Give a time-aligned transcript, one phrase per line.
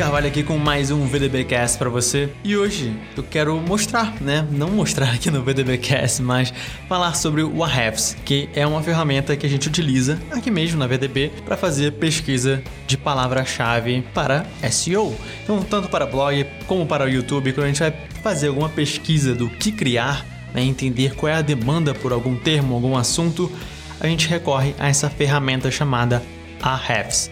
[0.00, 2.30] Carvalho aqui com mais um VDBcast para você.
[2.42, 6.54] E hoje eu quero mostrar, né, não mostrar aqui no VDBcast, mas
[6.88, 10.86] falar sobre o Ahrefs, que é uma ferramenta que a gente utiliza aqui mesmo na
[10.86, 15.14] VDB para fazer pesquisa de palavra-chave para SEO.
[15.44, 19.34] Então, tanto para blog como para o YouTube, quando a gente vai fazer alguma pesquisa
[19.34, 23.52] do que criar, né, entender qual é a demanda por algum termo, algum assunto,
[24.00, 26.22] a gente recorre a essa ferramenta chamada
[26.62, 27.30] Ahrefs.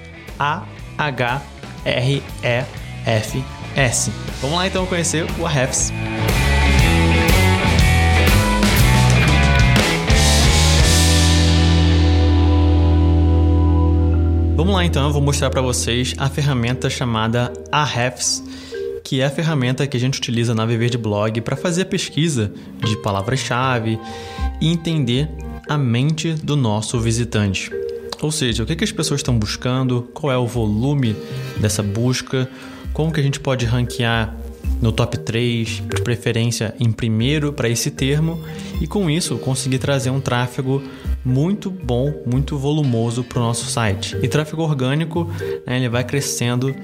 [1.84, 3.42] A-H-R-E-F-S.
[4.40, 5.92] Vamos lá então conhecer o Ahrefs.
[14.56, 18.42] Vamos lá então, eu vou mostrar para vocês a ferramenta chamada Ahrefs,
[19.04, 21.86] que é a ferramenta que a gente utiliza na Viver de Blog para fazer a
[21.86, 22.52] pesquisa
[22.84, 23.98] de palavras-chave
[24.60, 25.28] e entender
[25.68, 27.70] a mente do nosso visitante.
[28.20, 31.14] Ou seja, o que, que as pessoas estão buscando, qual é o volume
[31.58, 32.48] dessa busca,
[32.92, 34.34] como que a gente pode ranquear
[34.80, 38.42] no top 3, de preferência em primeiro para esse termo,
[38.80, 40.82] e com isso conseguir trazer um tráfego
[41.24, 44.16] muito bom, muito volumoso para o nosso site.
[44.22, 45.28] E tráfego orgânico,
[45.66, 46.74] né, ele vai crescendo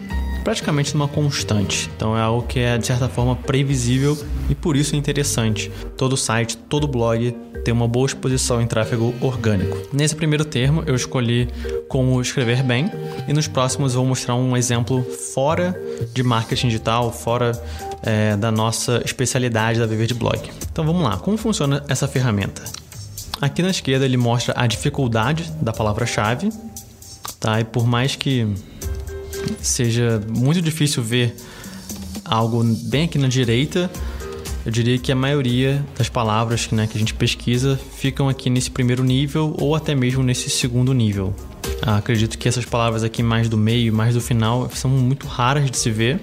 [0.44, 1.90] praticamente numa constante.
[1.96, 4.16] Então é algo que é de certa forma previsível
[4.48, 5.72] e por isso é interessante.
[5.96, 9.76] Todo site, todo blog tem uma boa exposição em tráfego orgânico.
[9.90, 11.48] Nesse primeiro termo eu escolhi
[11.88, 12.90] como escrever bem
[13.26, 15.74] e nos próximos vou mostrar um exemplo fora
[16.12, 17.52] de marketing digital, fora
[18.02, 20.38] é, da nossa especialidade da Viver de Blog.
[20.70, 22.62] Então vamos lá, como funciona essa ferramenta?
[23.40, 26.50] Aqui na esquerda ele mostra a dificuldade da palavra-chave,
[27.40, 27.60] tá?
[27.60, 28.46] E por mais que
[29.60, 31.34] seja muito difícil ver
[32.24, 33.90] algo bem aqui na direita,
[34.64, 38.70] eu diria que a maioria das palavras né, que a gente pesquisa ficam aqui nesse
[38.70, 41.34] primeiro nível ou até mesmo nesse segundo nível.
[41.82, 45.76] Acredito que essas palavras aqui mais do meio, mais do final, são muito raras de
[45.76, 46.18] se ver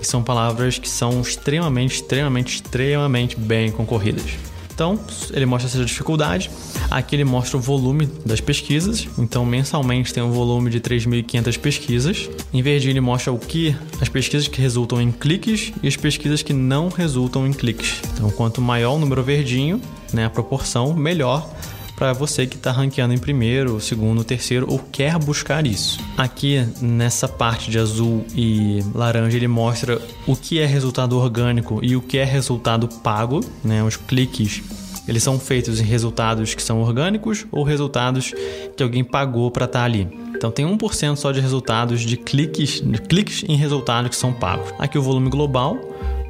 [0.00, 4.32] e são palavras que são extremamente, extremamente, extremamente bem concorridas.
[4.76, 5.00] Então,
[5.32, 6.50] ele mostra essa dificuldade.
[6.90, 9.08] Aqui ele mostra o volume das pesquisas.
[9.16, 12.28] Então, mensalmente tem um volume de 3.500 pesquisas.
[12.52, 16.42] Em verde, ele mostra o que as pesquisas que resultam em cliques e as pesquisas
[16.42, 18.02] que não resultam em cliques.
[18.12, 19.80] Então, quanto maior o número verdinho,
[20.12, 21.50] né, a proporção, melhor
[21.96, 25.98] para você que está ranqueando em primeiro, segundo, terceiro ou quer buscar isso.
[26.16, 31.96] Aqui nessa parte de azul e laranja ele mostra o que é resultado orgânico e
[31.96, 33.82] o que é resultado pago, né?
[33.82, 34.62] Os cliques
[35.08, 38.34] eles são feitos em resultados que são orgânicos ou resultados
[38.76, 40.08] que alguém pagou para estar tá ali.
[40.34, 44.74] Então tem 1% só de resultados de cliques, de cliques em resultados que são pagos.
[44.78, 45.78] Aqui o volume global,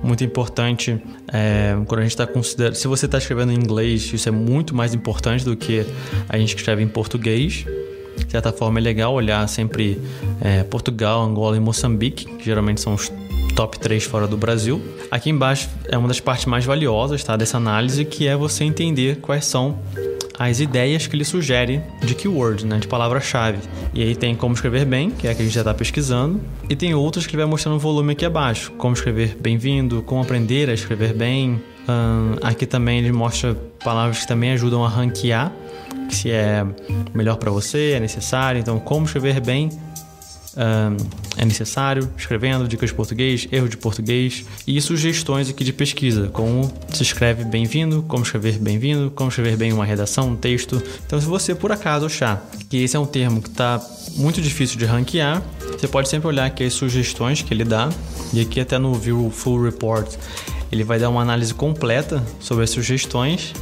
[0.02, 1.00] muito importante
[1.32, 2.74] é, quando a gente está considerando.
[2.74, 5.86] Se você está escrevendo em inglês, isso é muito mais importante do que
[6.28, 7.64] a gente que escreve em português.
[8.16, 10.00] De certa forma, é legal olhar sempre
[10.40, 13.12] é, Portugal, Angola e Moçambique, que geralmente são os
[13.54, 14.82] top 3 fora do Brasil.
[15.10, 19.16] Aqui embaixo é uma das partes mais valiosas tá, dessa análise, que é você entender
[19.16, 19.78] quais são
[20.38, 23.58] as ideias que ele sugere de keyword, né, de palavra-chave.
[23.94, 26.40] E aí tem como escrever bem, que é a que a gente já está pesquisando,
[26.68, 30.20] e tem outros que ele vai mostrando o volume aqui abaixo, como escrever bem-vindo, como
[30.22, 31.60] aprender a escrever bem.
[32.42, 33.54] aqui também ele mostra
[33.84, 35.52] palavras que também ajudam a ranquear,
[36.10, 36.64] se é
[37.14, 38.60] melhor para você, é necessário.
[38.60, 39.70] Então, como escrever bem
[41.36, 46.72] é necessário, escrevendo dicas de português, erros de português e sugestões aqui de pesquisa, como
[46.92, 50.82] se escreve bem-vindo, como escrever bem-vindo, como escrever bem uma redação, um texto.
[51.04, 53.80] Então, se você por acaso achar que esse é um termo que está
[54.16, 57.90] muito difícil de ranquear, você pode sempre olhar aqui as sugestões que ele dá
[58.32, 60.10] e aqui até no View Full Report
[60.72, 63.52] ele vai dar uma análise completa sobre as sugestões.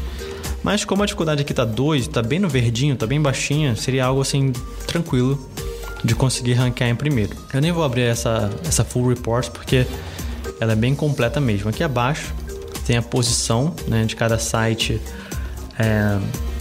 [0.62, 4.06] Mas como a dificuldade aqui está 2, está bem no verdinho, está bem baixinha, seria
[4.06, 4.52] algo assim
[4.86, 5.38] tranquilo
[6.04, 7.34] de conseguir ranquear em primeiro.
[7.52, 9.86] Eu nem vou abrir essa, essa full report porque
[10.60, 11.70] ela é bem completa mesmo.
[11.70, 12.34] Aqui abaixo
[12.86, 15.00] tem a posição né, de cada site
[15.78, 16.18] é,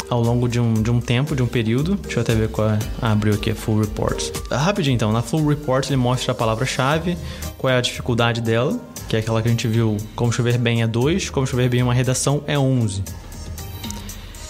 [0.10, 1.96] ao longo de um, de um tempo, de um período.
[1.96, 2.80] Deixa eu até ver qual é.
[3.02, 4.32] Ah, abriu aqui a full report.
[4.50, 7.18] Rapidinho então, na full report ele mostra a palavra-chave,
[7.58, 8.80] qual é a dificuldade dela,
[9.10, 11.84] que é aquela que a gente viu, como chover bem é 2, como chover bem
[11.84, 13.04] uma redação é 11.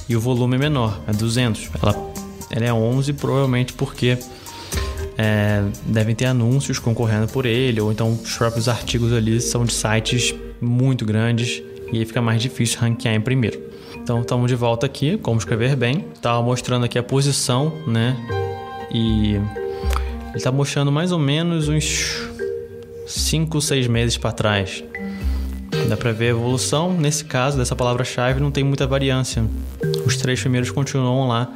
[0.07, 1.69] E o volume é menor, é 200.
[1.81, 1.96] Ela,
[2.51, 4.18] ela é 11 provavelmente porque
[5.18, 9.74] é, devem ter anúncios concorrendo por ele, ou então os próprios artigos ali são de
[9.74, 11.62] sites muito grandes
[11.92, 13.62] e aí fica mais difícil ranquear em primeiro.
[13.95, 16.06] Então estamos de volta aqui, como escrever bem.
[16.13, 18.18] Estava mostrando aqui a posição, né?
[18.92, 22.27] E ele está mostrando mais ou menos uns
[23.06, 24.83] 5, 6 meses para trás.
[25.88, 26.94] Dá para ver a evolução.
[26.94, 29.45] Nesse caso, dessa palavra-chave, não tem muita variância.
[30.06, 31.54] Os três primeiros continuam lá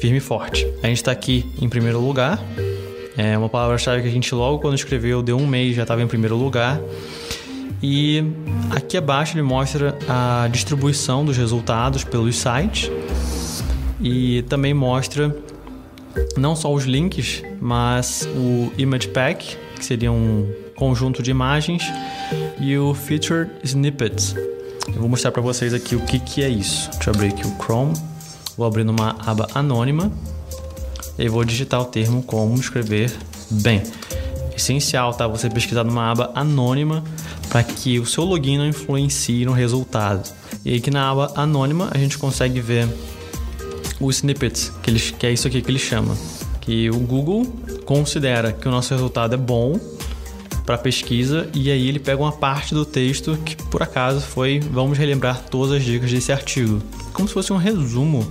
[0.00, 0.66] firme e forte.
[0.82, 2.38] A gente está aqui em primeiro lugar,
[3.16, 6.06] É uma palavra-chave que a gente logo quando escreveu, deu um mês, já estava em
[6.06, 6.80] primeiro lugar.
[7.82, 8.22] E
[8.70, 12.90] aqui abaixo ele mostra a distribuição dos resultados pelos sites
[14.00, 15.34] e também mostra
[16.36, 21.82] não só os links, mas o image pack, que seria um conjunto de imagens,
[22.58, 24.34] e o featured snippets.
[24.88, 26.90] Eu vou mostrar para vocês aqui o que, que é isso.
[26.92, 27.94] Deixa eu abrir aqui o Chrome,
[28.56, 30.10] vou abrir numa aba anônima
[31.18, 33.12] e vou digitar o termo como escrever
[33.50, 33.82] bem.
[34.56, 35.26] Essencial, tá?
[35.26, 37.02] Você pesquisar numa aba anônima
[37.48, 40.28] para que o seu login não influencie no resultado.
[40.64, 42.88] E aqui na aba anônima a gente consegue ver
[44.00, 46.16] o snippets, que, ele, que é isso aqui que ele chama.
[46.60, 47.44] Que o Google
[47.84, 49.78] considera que o nosso resultado é bom
[50.64, 54.96] para pesquisa e aí ele pega uma parte do texto que por acaso foi vamos
[54.96, 56.80] relembrar todas as dicas desse artigo,
[57.12, 58.30] como se fosse um resumo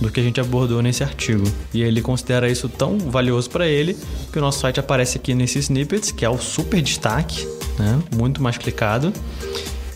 [0.00, 1.44] do que a gente abordou nesse artigo.
[1.74, 3.96] E ele considera isso tão valioso para ele
[4.32, 7.46] que o nosso site aparece aqui nesse snippets, que é o super destaque,
[7.78, 8.02] né?
[8.16, 9.12] muito mais clicado,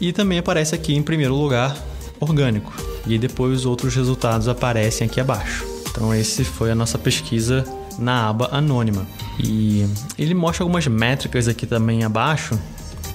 [0.00, 1.76] e também aparece aqui em primeiro lugar
[2.20, 2.72] orgânico.
[3.06, 5.64] E depois os outros resultados aparecem aqui abaixo.
[5.90, 7.64] Então esse foi a nossa pesquisa
[7.98, 9.06] na aba anônima.
[9.42, 9.86] E
[10.18, 12.58] ele mostra algumas métricas aqui também abaixo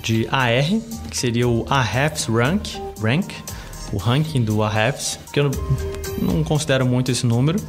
[0.01, 2.67] de AR, que seria o Ahrefs Rank,
[3.01, 3.33] rank
[3.91, 5.51] o ranking do Ahrefs, que eu
[6.21, 7.59] não considero muito esse número,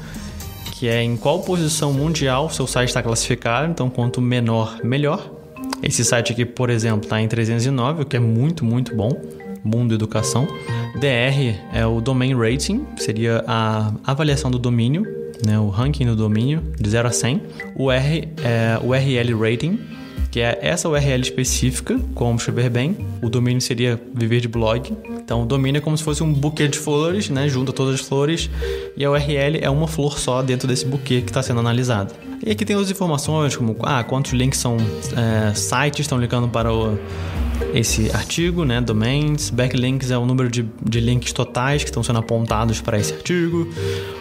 [0.72, 5.31] que é em qual posição mundial seu site está classificado, então quanto menor, melhor.
[5.82, 9.10] Esse site aqui, por exemplo, está em 309, o que é muito, muito bom.
[9.62, 10.48] Mundo Educação.
[10.98, 15.06] DR é o Domain Rating, seria a avaliação do domínio,
[15.44, 17.42] né, o ranking do domínio, de 0 a 100.
[17.76, 19.78] O R é o URL Rating,
[20.31, 22.96] que é essa URL específica, como escrever bem.
[23.22, 24.96] O domínio seria viver de blog.
[25.30, 27.48] Então, o domínio é como se fosse um buquê de flores, né?
[27.48, 28.50] Junta todas as flores.
[28.96, 32.12] E a URL é uma flor só dentro desse buquê que está sendo analisado.
[32.44, 34.76] E aqui tem outras informações, como ah, quantos links são
[35.16, 36.98] é, sites estão linkando para o
[37.72, 38.80] esse artigo, né?
[38.80, 39.50] Domains.
[39.50, 43.68] Backlinks é o número de, de links totais que estão sendo apontados para esse artigo.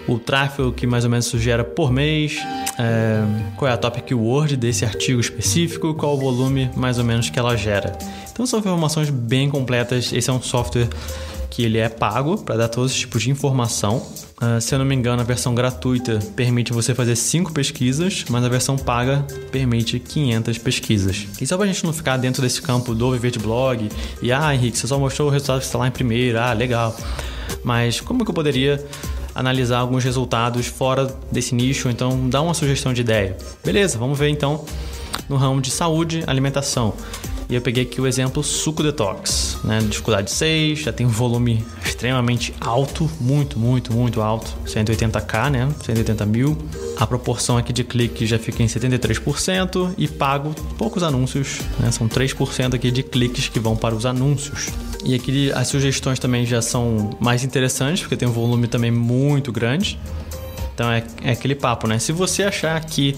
[0.07, 2.37] O tráfego que mais ou menos sugere por mês.
[2.77, 3.23] É,
[3.57, 5.93] qual é a topic keyword desse artigo específico.
[5.93, 7.97] Qual o volume mais ou menos que ela gera.
[8.31, 10.13] Então são informações bem completas.
[10.13, 10.87] Esse é um software
[11.49, 13.97] que ele é pago para dar todos os tipos de informação.
[14.41, 18.43] Uh, se eu não me engano, a versão gratuita permite você fazer 5 pesquisas, mas
[18.43, 21.27] a versão paga permite 500 pesquisas.
[21.41, 23.89] E só para a gente não ficar dentro desse campo do Viver de Blog
[24.21, 26.95] e, ah, Henrique, você só mostrou o resultado que está lá em primeiro, ah, legal.
[27.63, 28.81] Mas como que eu poderia
[29.35, 31.89] analisar alguns resultados fora desse nicho?
[31.89, 33.35] Então, dá uma sugestão de ideia.
[33.65, 34.63] Beleza, vamos ver então
[35.27, 36.93] no ramo de saúde, alimentação.
[37.49, 39.79] E eu peguei aqui o exemplo suco detox, né?
[39.79, 45.67] Dificuldade 6, já tem um volume extremamente alto, muito, muito, muito alto, 180k, né?
[45.83, 46.55] 180 mil.
[46.95, 51.89] A proporção aqui de clique já fica em 73% e pago poucos anúncios, né?
[51.91, 54.67] São 3% aqui de cliques que vão para os anúncios.
[55.03, 59.51] E aqui as sugestões também já são mais interessantes, porque tem um volume também muito
[59.51, 59.99] grande.
[60.75, 61.97] Então é, é aquele papo, né?
[61.97, 63.15] Se você achar que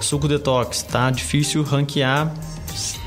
[0.00, 2.34] suco detox tá difícil ranquear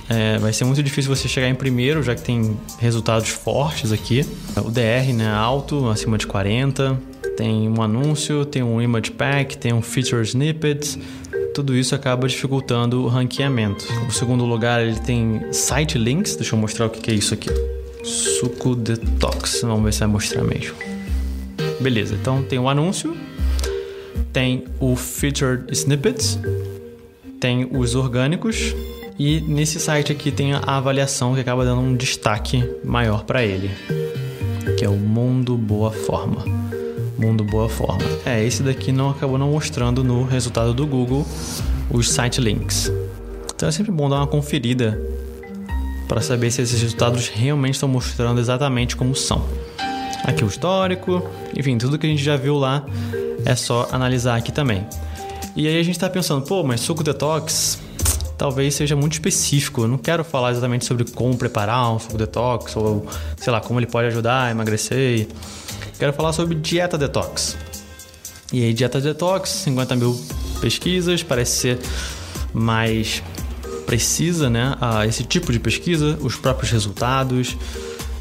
[0.10, 4.26] é, vai ser muito difícil você chegar em primeiro, já que tem resultados fortes aqui.
[4.58, 7.00] O DR, né, alto, acima de 40.
[7.38, 11.00] Tem um anúncio, tem um image pack, tem um feature snippet.
[11.54, 13.86] Tudo isso acaba dificultando o ranqueamento.
[14.08, 16.36] O segundo lugar, ele tem site links.
[16.36, 17.50] Deixa eu mostrar o que é isso aqui.
[18.04, 19.62] Suco Detox.
[19.62, 20.76] Vamos ver se vai mostrar mesmo.
[21.80, 23.16] Beleza, então tem o anúncio,
[24.32, 26.40] tem o featured snippets,
[27.40, 28.74] tem os orgânicos,
[29.18, 33.70] e nesse site aqui tem a avaliação que acaba dando um destaque maior para ele,
[34.78, 36.44] que é o Mundo Boa Forma.
[37.18, 38.04] Mundo Boa Forma.
[38.26, 41.26] É, esse daqui não acabou não mostrando no resultado do Google
[41.92, 42.92] os site links.
[43.56, 45.00] Então é sempre bom dar uma conferida
[46.08, 49.48] para saber se esses resultados realmente estão mostrando exatamente como são.
[50.24, 52.86] Aqui o histórico, enfim, tudo que a gente já viu lá
[53.46, 54.86] é só analisar aqui também.
[55.56, 57.80] E aí a gente está pensando, pô, mas suco detox
[58.38, 59.82] talvez seja muito específico.
[59.82, 63.06] Eu não quero falar exatamente sobre como preparar um suco detox ou,
[63.38, 65.28] sei lá, como ele pode ajudar a emagrecer.
[65.98, 67.58] Quero falar sobre dieta detox.
[68.52, 70.20] E aí, dieta detox, 50 mil
[70.62, 71.80] pesquisas, parece ser
[72.54, 73.24] mais
[73.86, 74.76] precisa, né?
[74.80, 77.58] A esse tipo de pesquisa, os próprios resultados.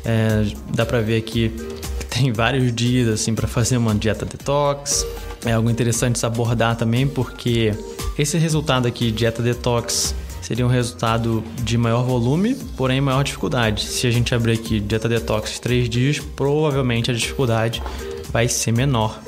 [0.05, 1.51] É, dá para ver aqui
[1.99, 5.07] que tem vários dias assim para fazer uma dieta detox.
[5.45, 7.75] É algo interessante se abordar também porque
[8.19, 13.85] esse resultado aqui, dieta detox, seria um resultado de maior volume, porém maior dificuldade.
[13.85, 17.83] Se a gente abrir aqui dieta detox 3 dias, provavelmente a dificuldade
[18.31, 19.21] vai ser menor,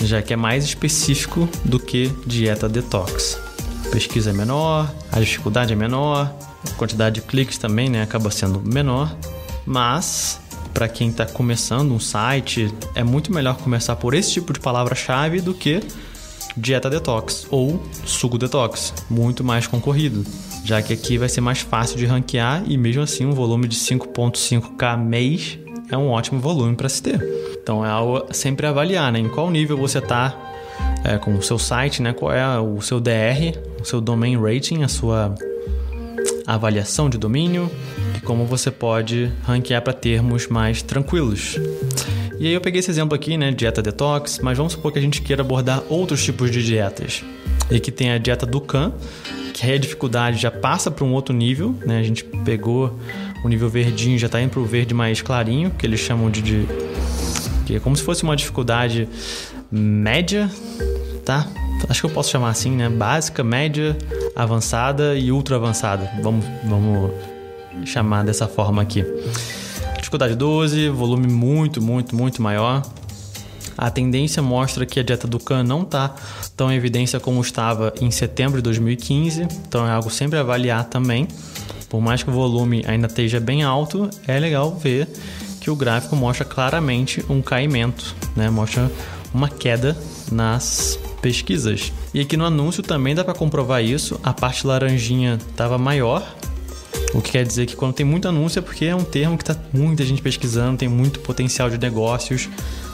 [0.00, 3.38] já que é mais específico do que dieta detox.
[3.90, 6.32] pesquisa é menor, a dificuldade é menor,
[6.66, 9.14] a quantidade de cliques também né, acaba sendo menor,
[9.66, 10.40] mas
[10.72, 15.40] para quem está começando um site, é muito melhor começar por esse tipo de palavra-chave
[15.40, 15.82] do que
[16.56, 20.24] dieta detox ou suco detox, muito mais concorrido,
[20.64, 23.76] já que aqui vai ser mais fácil de ranquear e mesmo assim um volume de
[23.76, 25.58] 5.5k mês
[25.90, 27.22] é um ótimo volume para se ter.
[27.62, 29.18] Então é algo sempre avaliar, né?
[29.18, 30.34] Em qual nível você está
[31.04, 32.12] é, com o seu site, né?
[32.12, 35.34] Qual é o seu DR, o seu domain rating, a sua
[36.46, 37.70] avaliação de domínio
[38.16, 41.58] e como você pode ranquear para termos mais tranquilos.
[42.38, 45.02] E aí eu peguei esse exemplo aqui, né, dieta detox, mas vamos supor que a
[45.02, 47.22] gente queira abordar outros tipos de dietas.
[47.70, 48.92] E que tem a dieta do Khan,
[49.54, 51.98] que aí a dificuldade já passa para um outro nível, né?
[51.98, 52.98] A gente pegou
[53.44, 56.42] o nível verdinho, já está indo para o verde mais clarinho, que eles chamam de,
[56.42, 56.68] de
[57.66, 59.08] que é como se fosse uma dificuldade
[59.70, 60.50] média,
[61.24, 61.46] tá?
[61.88, 62.88] Acho que eu posso chamar assim, né?
[62.88, 63.96] Básica, média,
[64.36, 66.10] avançada e ultra avançada.
[66.22, 67.10] Vamos, vamos
[67.84, 69.04] chamar dessa forma aqui.
[70.12, 72.82] Dificuldade 12, volume muito, muito, muito maior.
[73.78, 76.14] A tendência mostra que a dieta do Khan não está
[76.54, 81.26] tão em evidência como estava em setembro de 2015, então é algo sempre avaliar também.
[81.88, 85.08] Por mais que o volume ainda esteja bem alto, é legal ver
[85.62, 88.50] que o gráfico mostra claramente um caimento, né?
[88.50, 88.92] mostra
[89.32, 89.96] uma queda
[90.30, 91.90] nas pesquisas.
[92.12, 94.20] E aqui no anúncio também dá para comprovar isso.
[94.22, 96.22] A parte laranjinha estava maior,
[97.14, 99.42] o que quer dizer que quando tem muito anúncio é porque é um termo que
[99.42, 102.48] está muita gente pesquisando, tem muito potencial de negócios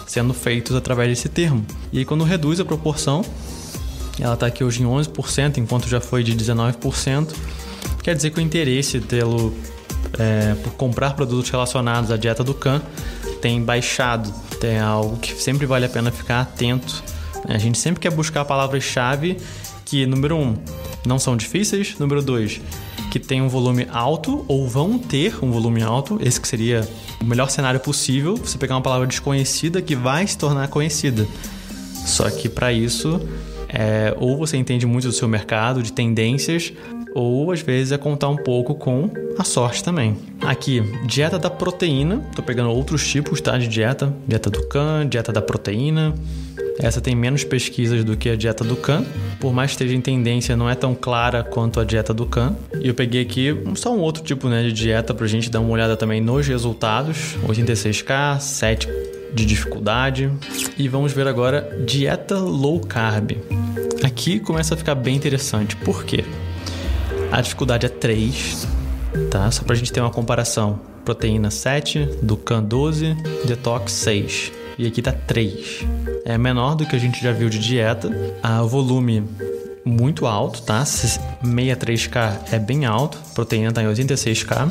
[0.06, 1.64] sendo feitos através desse termo.
[1.92, 3.25] E aí quando reduz a proporção,
[4.18, 7.32] ela está aqui hoje em 11%, enquanto já foi de 19%,
[8.02, 9.54] quer dizer que o interesse pelo,
[10.18, 12.82] é, por comprar produtos relacionados à dieta do Khan
[13.40, 14.32] tem baixado.
[14.62, 17.04] É algo que sempre vale a pena ficar atento.
[17.46, 19.38] A gente sempre quer buscar palavras-chave
[19.84, 20.56] que, número um,
[21.07, 22.61] não são difíceis, número dois,
[23.11, 26.87] que tem um volume alto ou vão ter um volume alto, esse que seria
[27.21, 31.26] o melhor cenário possível, você pegar uma palavra desconhecida que vai se tornar conhecida.
[32.07, 33.21] Só que para isso,
[33.69, 36.73] é, ou você entende muito do seu mercado, de tendências,
[37.14, 40.17] ou às vezes é contar um pouco com a sorte também.
[40.40, 45.33] Aqui, dieta da proteína, tô pegando outros tipos tá, de dieta, dieta do can, dieta
[45.33, 46.14] da proteína,
[46.80, 49.04] essa tem menos pesquisas do que a dieta do Khan.
[49.40, 52.54] Por mais que esteja em tendência, não é tão clara quanto a dieta do Khan.
[52.80, 55.61] E eu peguei aqui só um outro tipo né, de dieta para a gente dar
[55.61, 57.37] uma olhada também nos resultados.
[57.47, 58.88] 86K, 7
[59.35, 60.30] de dificuldade.
[60.76, 63.32] E vamos ver agora dieta low carb.
[64.02, 65.75] Aqui começa a ficar bem interessante.
[65.76, 66.25] Por quê?
[67.32, 68.66] A dificuldade é 3,
[69.30, 69.50] tá?
[69.50, 70.80] Só para a gente ter uma comparação.
[71.04, 73.16] Proteína 7, Ducan 12,
[73.47, 74.58] Detox 6.
[74.78, 75.85] E aqui tá 3
[76.25, 78.11] é menor do que a gente já viu de dieta.
[78.42, 79.25] Ah, o volume
[79.85, 80.85] muito alto, tá?
[80.85, 84.70] 63K é bem alto, proteína está em 86K.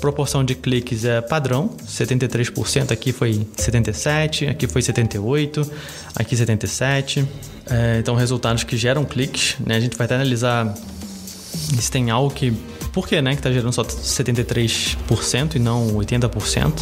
[0.00, 5.70] proporção de cliques é padrão, 73%, aqui foi 77, aqui foi 78,
[6.16, 7.24] aqui 77.
[7.70, 9.76] É, então resultados que geram cliques, né?
[9.76, 12.50] A gente vai até analisar se tem algo que
[12.92, 16.72] por que, né, que está gerando só 73% e não 80%.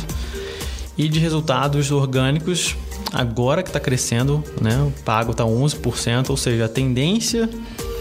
[1.01, 2.77] E de resultados orgânicos,
[3.11, 4.77] agora que está crescendo, né?
[4.83, 7.49] O pago está 11%, ou seja, a tendência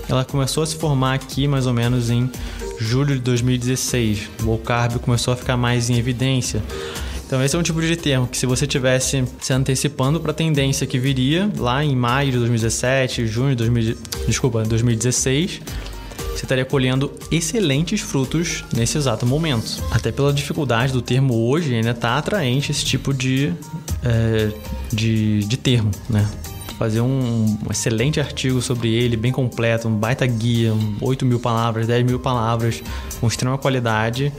[0.09, 2.29] ela começou a se formar aqui mais ou menos em
[2.77, 4.29] julho de 2016.
[4.41, 6.61] O low carb começou a ficar mais em evidência.
[7.25, 10.33] Então esse é um tipo de termo que se você tivesse se antecipando para a
[10.33, 15.61] tendência que viria lá em maio de 2017, junho de 2000, desculpa, 2016,
[16.39, 19.83] você estaria colhendo excelentes frutos nesse exato momento.
[19.91, 23.53] Até pela dificuldade do termo hoje, ainda está atraente esse tipo de,
[24.01, 24.49] é,
[24.89, 26.25] de, de termo, né?
[26.77, 32.05] fazer um, excelente artigo sobre ele, bem completo, um baita guia, 8 mil palavras, 10
[32.05, 32.81] mil palavras,
[33.19, 34.31] com extrema qualidade,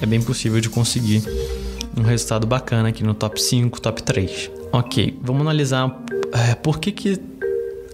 [0.00, 1.22] é bem possível de conseguir
[1.94, 4.50] um resultado bacana aqui no top 5, top 3.
[4.72, 5.94] Ok, vamos analisar
[6.32, 7.20] é, por que, que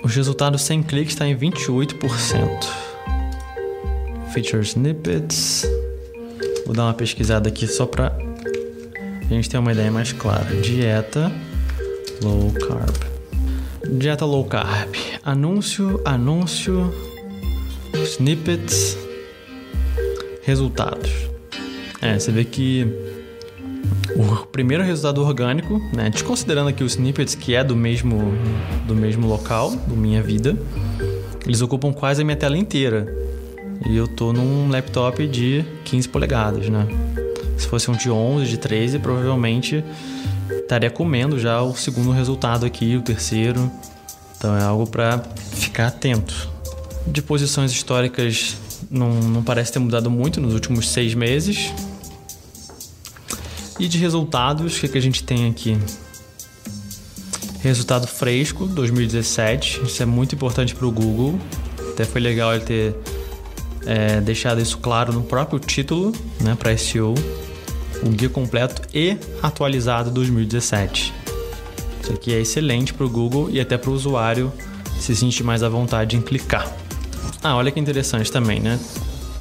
[0.04, 2.89] os resultados sem clique está em 28%.
[4.33, 5.69] Feature Snippets.
[6.65, 8.17] Vou dar uma pesquisada aqui só para
[9.23, 10.45] a gente ter uma ideia mais clara.
[10.63, 11.33] Dieta
[12.23, 12.95] low carb.
[13.99, 14.95] Dieta low carb.
[15.25, 16.95] Anúncio, anúncio,
[18.05, 18.97] snippets,
[20.43, 21.11] resultados.
[22.01, 22.87] É, você vê que
[24.15, 28.33] o primeiro resultado orgânico, né, desconsiderando aqui os snippets que é do mesmo
[28.87, 30.57] do mesmo local, do minha vida,
[31.45, 33.13] eles ocupam quase a minha tela inteira.
[33.87, 36.87] E eu tô num laptop de 15 polegadas, né?
[37.57, 39.85] Se fosse um de 11, de 13, provavelmente
[40.51, 43.71] estaria comendo já o segundo resultado aqui, o terceiro.
[44.37, 45.23] Então é algo para
[45.53, 46.49] ficar atento.
[47.07, 48.57] De posições históricas,
[48.91, 51.73] não, não parece ter mudado muito nos últimos seis meses.
[53.79, 55.79] E de resultados, o que, que a gente tem aqui?
[57.63, 59.83] Resultado fresco, 2017.
[59.85, 61.39] Isso é muito importante para o Google.
[61.93, 62.97] Até foi legal ele ter
[63.87, 67.15] é, deixado isso claro no próprio título, né, para SEO.
[68.03, 71.13] O guia completo e atualizado 2017.
[72.03, 74.53] Isso aqui é excelente para o Google e até para o usuário
[74.99, 76.71] se sentir mais à vontade em clicar.
[77.43, 78.79] Ah, olha que interessante também, né?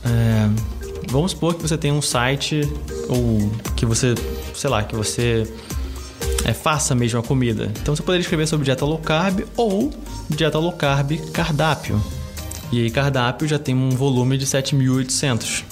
[0.06, 0.50] É,
[1.10, 2.62] vamos supor que você tem um site
[3.08, 4.16] ou que você,
[4.54, 5.52] sei lá, que você
[6.46, 7.72] é, faça mesmo a comida.
[7.82, 9.92] Então você poderia escrever sobre dieta low carb ou
[10.30, 12.02] dieta low carb cardápio.
[12.72, 15.64] E aí cardápio já tem um volume de 7.800.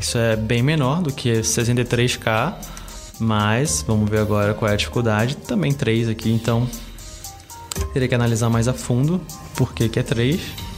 [0.00, 2.54] Isso é bem menor do que 63k,
[3.18, 5.36] mas vamos ver agora qual é a dificuldade.
[5.36, 6.68] Também 3 aqui, então
[7.92, 9.20] teria que analisar mais a fundo
[9.56, 10.68] por que, que é 3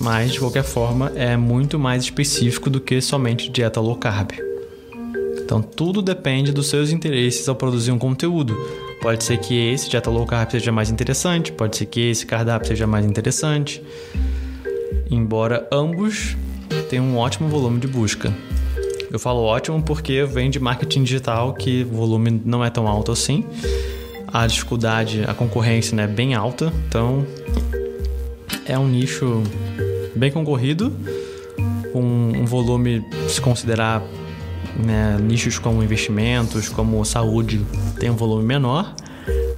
[0.00, 4.32] mas de qualquer forma é muito mais específico do que somente dieta low carb.
[5.42, 8.56] Então tudo depende dos seus interesses ao produzir um conteúdo.
[9.00, 12.68] Pode ser que esse dieta low carb seja mais interessante, pode ser que esse cardápio
[12.68, 13.82] seja mais interessante.
[15.10, 16.36] Embora ambos
[16.90, 18.32] tenham um ótimo volume de busca.
[19.10, 23.12] Eu falo ótimo porque vem de marketing digital que o volume não é tão alto
[23.12, 23.44] assim.
[24.26, 27.24] A dificuldade, a concorrência né, é bem alta, então
[28.66, 29.42] é um nicho
[30.14, 30.92] bem concorrido,
[31.92, 34.02] com um volume, se considerar
[34.76, 37.64] né, nichos como investimentos, como saúde,
[37.98, 38.94] tem um volume menor,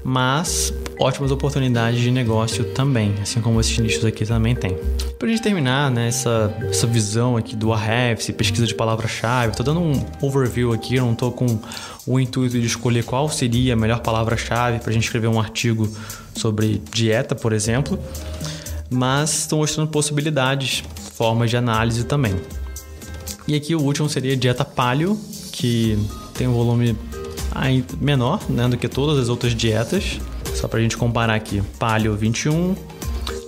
[0.05, 4.77] mas ótimas oportunidades de negócio também, assim como esses nichos aqui também tem.
[5.19, 9.67] Para a gente terminar né, essa, essa visão aqui do Ahrefs, pesquisa de palavra-chave, estou
[9.67, 11.59] dando um overview aqui, eu não estou com
[12.07, 15.91] o intuito de escolher qual seria a melhor palavra-chave para a gente escrever um artigo
[16.35, 17.99] sobre dieta, por exemplo
[18.91, 20.83] mas estão mostrando possibilidades,
[21.15, 22.35] formas de análise também.
[23.47, 25.19] E aqui o último seria dieta paleo,
[25.53, 25.99] que
[26.35, 26.97] tem um volume
[28.01, 30.19] menor né, do que todas as outras dietas.
[30.55, 32.75] Só para a gente comparar aqui: paleo 21,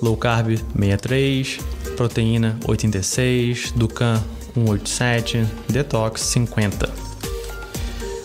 [0.02, 1.58] low carb 63,
[1.96, 4.22] proteína 86, Ducan
[4.54, 6.90] 187, detox 50.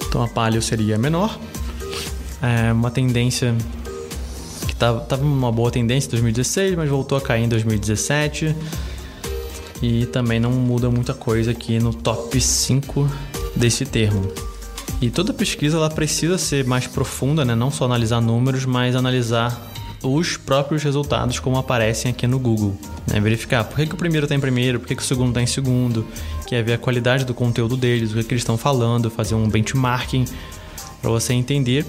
[0.08, 1.38] Então a paleo seria menor.
[2.42, 3.56] É uma tendência
[4.68, 8.56] que tava, tava uma boa tendência em 2016, mas voltou a cair em 2017.
[9.82, 13.10] E também não muda muita coisa aqui no top 5
[13.56, 14.32] desse termo.
[15.02, 17.54] E toda pesquisa ela precisa ser mais profunda, né?
[17.54, 22.76] não só analisar números, mas analisar os próprios resultados como aparecem aqui no Google.
[23.08, 23.20] Né?
[23.20, 25.42] Verificar por que, que o primeiro está em primeiro, por que, que o segundo está
[25.42, 26.06] em segundo,
[26.48, 29.36] que é ver a qualidade do conteúdo deles, o que, que eles estão falando, fazer
[29.36, 30.26] um benchmarking
[31.02, 31.86] para você entender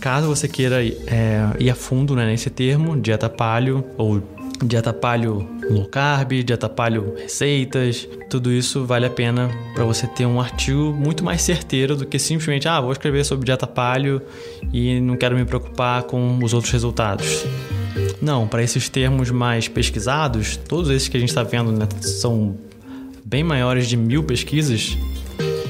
[0.00, 4.22] Caso você queira é, ir a fundo né, nesse termo, dieta paleo ou
[4.64, 10.26] dieta paleo low carb, dieta paleo receitas, tudo isso vale a pena para você ter
[10.26, 14.22] um artigo muito mais certeiro do que simplesmente, ah, vou escrever sobre dieta paleo
[14.72, 17.44] e não quero me preocupar com os outros resultados.
[18.20, 22.56] Não, para esses termos mais pesquisados, todos esses que a gente está vendo né, são
[23.24, 24.96] bem maiores de mil pesquisas,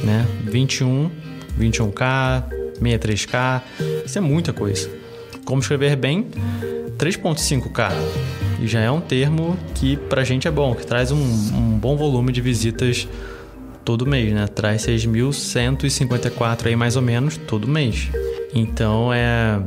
[0.05, 0.27] né?
[0.45, 1.11] 21,
[1.59, 2.45] 21K,
[2.81, 3.63] 63K,
[4.05, 4.91] isso é muita coisa.
[5.45, 6.27] Como escrever bem,
[6.99, 7.93] 3.5K.
[8.61, 11.97] E já é um termo que pra gente é bom, que traz um, um bom
[11.97, 13.07] volume de visitas
[13.85, 14.47] todo mês, né?
[14.47, 18.09] Traz 6.154 aí mais ou menos todo mês.
[18.55, 19.61] Então é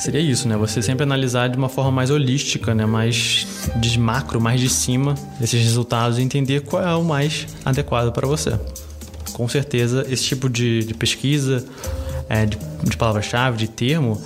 [0.00, 0.56] seria isso, né?
[0.56, 2.86] Você sempre analisar de uma forma mais holística, né?
[2.86, 8.10] Mais de macro, mais de cima esses resultados e entender qual é o mais adequado
[8.10, 8.58] para você.
[9.32, 11.64] Com certeza, esse tipo de, de pesquisa
[12.28, 14.20] é, de, de palavra-chave, de termo,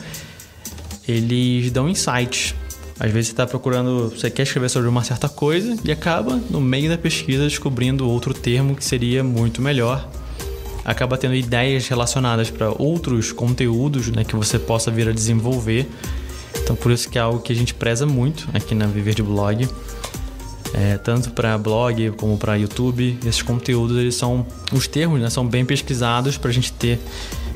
[1.06, 2.54] eles dão insights.
[2.98, 6.60] Às vezes você está procurando, você quer escrever sobre uma certa coisa e acaba no
[6.60, 10.08] meio da pesquisa descobrindo outro termo que seria muito melhor.
[10.84, 15.88] Acaba tendo ideias relacionadas para outros conteúdos né, que você possa vir a desenvolver.
[16.62, 19.22] Então, por isso que é algo que a gente preza muito aqui na Viver de
[19.22, 19.68] Blog.
[20.72, 25.46] É, tanto para blog como para YouTube, esses conteúdos eles são os termos, né, são
[25.46, 26.98] bem pesquisados para a gente ter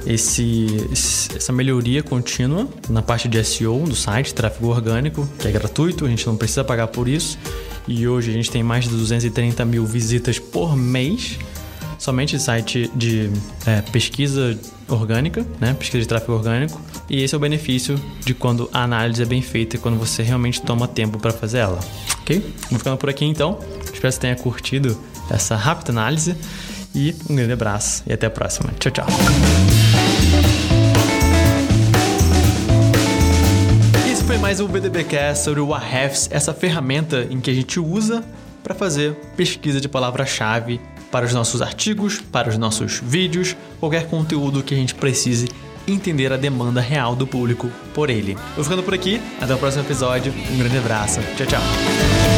[0.09, 6.07] esse, essa melhoria contínua na parte de SEO do site, tráfego orgânico, que é gratuito,
[6.07, 7.39] a gente não precisa pagar por isso.
[7.87, 11.39] E hoje a gente tem mais de 230 mil visitas por mês,
[11.99, 13.31] somente site de
[13.67, 15.75] é, pesquisa orgânica, né?
[15.75, 16.81] pesquisa de tráfego orgânico.
[17.11, 20.23] E esse é o benefício de quando a análise é bem feita e quando você
[20.23, 21.81] realmente toma tempo para fazer ela.
[22.23, 22.55] Ok?
[22.71, 23.59] Vou ficando por aqui então.
[23.81, 24.99] Espero que você tenha curtido
[25.31, 26.35] essa rápida análise.
[26.95, 28.73] E um grande abraço e até a próxima.
[28.79, 29.07] Tchau, tchau.
[34.49, 38.25] Mais o BDBcast sobre o Ahrefs, essa ferramenta em que a gente usa
[38.65, 40.81] para fazer pesquisa de palavra-chave
[41.13, 45.49] para os nossos artigos, para os nossos vídeos, qualquer conteúdo que a gente precise
[45.87, 48.39] entender a demanda real do público por ele.
[48.55, 52.38] Vou ficando por aqui, até o próximo episódio, um grande abraço, tchau, tchau.